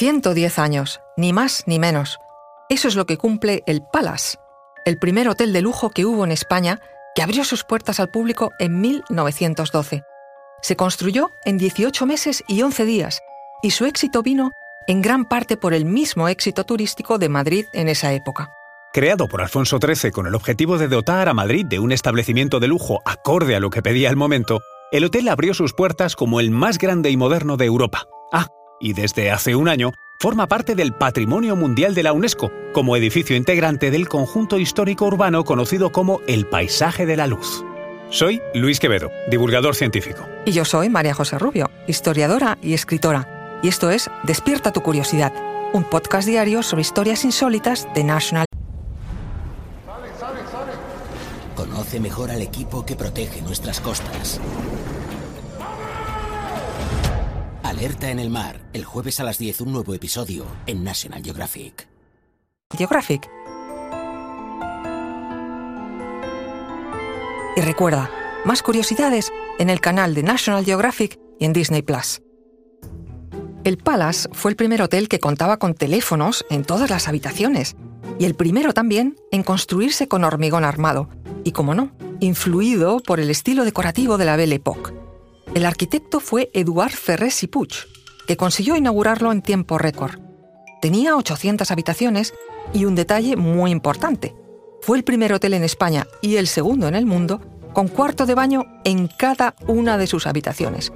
[0.00, 2.20] 110 años, ni más ni menos.
[2.70, 4.38] Eso es lo que cumple el Palace,
[4.86, 6.80] el primer hotel de lujo que hubo en España,
[7.14, 10.02] que abrió sus puertas al público en 1912.
[10.62, 13.20] Se construyó en 18 meses y 11 días,
[13.62, 14.52] y su éxito vino
[14.86, 18.48] en gran parte por el mismo éxito turístico de Madrid en esa época.
[18.94, 22.68] Creado por Alfonso XIII con el objetivo de dotar a Madrid de un establecimiento de
[22.68, 24.60] lujo acorde a lo que pedía el momento,
[24.92, 28.06] el hotel abrió sus puertas como el más grande y moderno de Europa.
[28.32, 28.46] Ah,
[28.80, 33.36] y desde hace un año forma parte del Patrimonio Mundial de la UNESCO, como edificio
[33.36, 37.64] integrante del conjunto histórico urbano conocido como el Paisaje de la Luz.
[38.10, 40.26] Soy Luis Quevedo, divulgador científico.
[40.44, 43.60] Y yo soy María José Rubio, historiadora y escritora.
[43.62, 45.32] Y esto es Despierta tu curiosidad,
[45.72, 48.46] un podcast diario sobre historias insólitas de National.
[51.54, 54.40] Conoce mejor al equipo que protege nuestras costas.
[57.80, 61.88] Alerta en el mar, el jueves a las 10 un nuevo episodio en National Geographic.
[62.76, 63.26] Geographic.
[67.56, 68.10] Y recuerda,
[68.44, 72.20] más curiosidades en el canal de National Geographic y en Disney Plus.
[73.64, 77.76] El Palace fue el primer hotel que contaba con teléfonos en todas las habitaciones
[78.18, 81.08] y el primero también en construirse con hormigón armado
[81.44, 84.99] y, como no, influido por el estilo decorativo de la Belle Époque.
[85.54, 87.72] El arquitecto fue Eduard Ferrés y Puig,
[88.26, 90.20] que consiguió inaugurarlo en tiempo récord.
[90.80, 92.32] Tenía 800 habitaciones
[92.72, 94.34] y un detalle muy importante.
[94.80, 97.40] Fue el primer hotel en España y el segundo en el mundo
[97.72, 100.92] con cuarto de baño en cada una de sus habitaciones.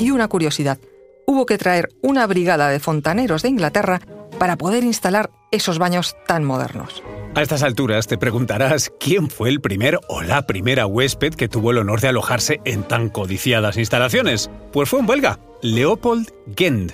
[0.00, 0.78] Y una curiosidad,
[1.26, 4.00] hubo que traer una brigada de fontaneros de Inglaterra
[4.38, 7.02] para poder instalar esos baños tan modernos.
[7.34, 11.70] A estas alturas te preguntarás quién fue el primer o la primera huésped que tuvo
[11.70, 14.50] el honor de alojarse en tan codiciadas instalaciones.
[14.70, 16.92] Pues fue un belga, Leopold Gend.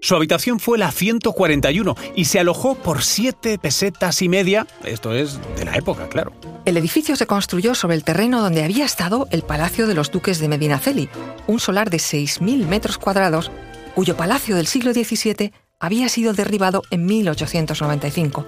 [0.00, 4.66] Su habitación fue la 141 y se alojó por siete pesetas y media.
[4.84, 6.32] Esto es de la época, claro.
[6.64, 10.38] El edificio se construyó sobre el terreno donde había estado el Palacio de los Duques
[10.38, 11.10] de Medinaceli,
[11.46, 13.50] un solar de 6.000 metros cuadrados,
[13.94, 18.46] cuyo palacio del siglo XVII había sido derribado en 1895.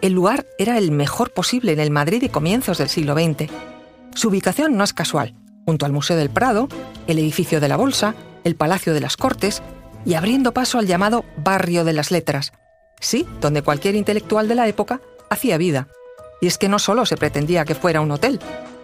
[0.00, 3.50] El lugar era el mejor posible en el Madrid de comienzos del siglo XX.
[4.14, 5.34] Su ubicación no es casual,
[5.66, 6.68] junto al Museo del Prado,
[7.08, 8.14] el edificio de la Bolsa,
[8.44, 9.62] el Palacio de las Cortes
[10.04, 12.52] y abriendo paso al llamado Barrio de las Letras.
[13.00, 15.00] Sí, donde cualquier intelectual de la época
[15.30, 15.88] hacía vida.
[16.40, 18.38] Y es que no solo se pretendía que fuera un hotel,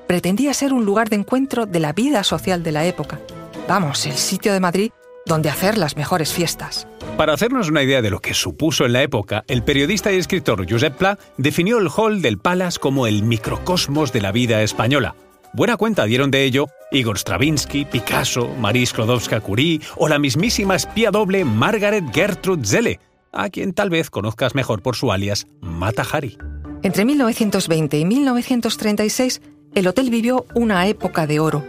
[0.09, 3.21] pretendía ser un lugar de encuentro de la vida social de la época.
[3.69, 4.91] Vamos, el sitio de Madrid
[5.27, 6.87] donde hacer las mejores fiestas.
[7.17, 10.69] Para hacernos una idea de lo que supuso en la época, el periodista y escritor
[10.69, 15.15] Josep Pla definió el hall del Palace como el microcosmos de la vida española.
[15.53, 21.45] Buena cuenta dieron de ello Igor Stravinsky, Picasso, Marie Sklodowska-Curie o la mismísima espía doble
[21.45, 26.37] Margaret Gertrude Zelle, a quien tal vez conozcas mejor por su alias Mata Hari.
[26.83, 29.41] Entre 1920 y 1936,
[29.77, 31.65] el hotel vivió una época de oro.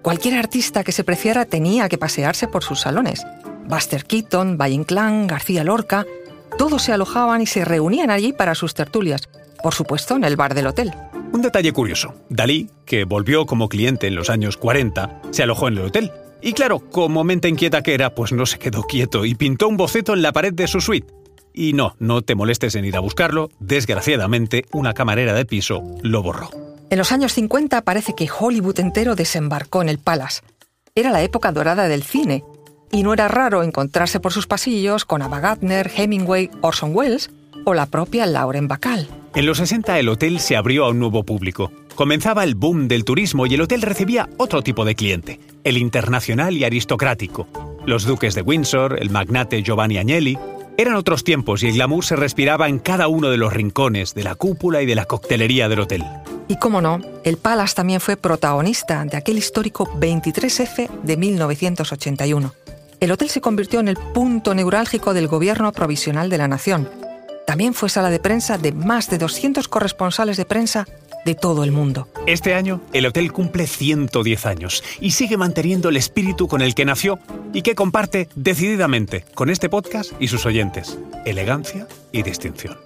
[0.00, 3.26] Cualquier artista que se preciara tenía que pasearse por sus salones.
[3.68, 6.06] Buster Keaton, Valle Inclán, García Lorca,
[6.58, 9.28] todos se alojaban y se reunían allí para sus tertulias,
[9.62, 10.92] por supuesto en el bar del hotel.
[11.32, 15.78] Un detalle curioso, Dalí, que volvió como cliente en los años 40, se alojó en
[15.78, 16.12] el hotel.
[16.40, 19.76] Y claro, como mente inquieta que era, pues no se quedó quieto y pintó un
[19.76, 21.12] boceto en la pared de su suite.
[21.52, 26.22] Y no, no te molestes en ir a buscarlo, desgraciadamente una camarera de piso lo
[26.22, 26.50] borró.
[26.88, 30.42] En los años 50 parece que Hollywood entero desembarcó en el Palace.
[30.94, 32.44] Era la época dorada del cine,
[32.90, 37.30] y no era raro encontrarse por sus pasillos con Ava Gardner, Hemingway, Orson Welles
[37.64, 39.08] o la propia Lauren Bacall.
[39.34, 41.70] En los 60 el hotel se abrió a un nuevo público.
[41.94, 46.56] Comenzaba el boom del turismo y el hotel recibía otro tipo de cliente, el internacional
[46.56, 47.48] y aristocrático.
[47.86, 50.38] Los duques de Windsor, el magnate Giovanni Agnelli.
[50.78, 54.24] Eran otros tiempos y el glamour se respiraba en cada uno de los rincones, de
[54.24, 56.04] la cúpula y de la coctelería del hotel.
[56.48, 62.65] Y cómo no, el Palace también fue protagonista de aquel histórico 23F de 1981
[63.00, 66.88] el hotel se convirtió en el punto neurálgico del gobierno provisional de la nación.
[67.46, 70.86] También fue sala de prensa de más de 200 corresponsales de prensa
[71.24, 72.08] de todo el mundo.
[72.26, 76.84] Este año, el hotel cumple 110 años y sigue manteniendo el espíritu con el que
[76.84, 77.18] nació
[77.52, 82.85] y que comparte decididamente con este podcast y sus oyentes, elegancia y distinción.